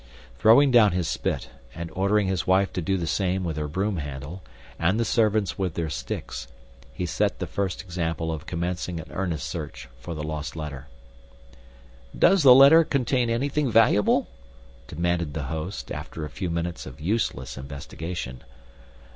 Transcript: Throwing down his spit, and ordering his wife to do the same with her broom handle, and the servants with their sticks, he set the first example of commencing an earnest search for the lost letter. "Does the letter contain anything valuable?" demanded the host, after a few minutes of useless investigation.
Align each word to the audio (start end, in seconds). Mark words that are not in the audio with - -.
Throwing 0.39 0.71
down 0.71 0.93
his 0.93 1.07
spit, 1.07 1.51
and 1.75 1.91
ordering 1.91 2.25
his 2.25 2.47
wife 2.47 2.73
to 2.73 2.81
do 2.81 2.97
the 2.97 3.05
same 3.05 3.43
with 3.43 3.55
her 3.57 3.67
broom 3.67 3.97
handle, 3.97 4.41
and 4.79 4.99
the 4.99 5.05
servants 5.05 5.59
with 5.59 5.75
their 5.75 5.91
sticks, 5.91 6.47
he 6.91 7.05
set 7.05 7.37
the 7.37 7.45
first 7.45 7.83
example 7.83 8.31
of 8.31 8.47
commencing 8.47 8.99
an 8.99 9.11
earnest 9.11 9.47
search 9.47 9.89
for 9.99 10.15
the 10.15 10.23
lost 10.23 10.55
letter. 10.55 10.87
"Does 12.17 12.41
the 12.41 12.55
letter 12.55 12.83
contain 12.83 13.29
anything 13.29 13.69
valuable?" 13.71 14.27
demanded 14.87 15.35
the 15.35 15.43
host, 15.53 15.91
after 15.91 16.25
a 16.25 16.31
few 16.31 16.49
minutes 16.49 16.87
of 16.87 16.99
useless 16.99 17.55
investigation. 17.55 18.43